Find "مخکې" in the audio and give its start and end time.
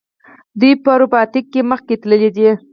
1.71-1.93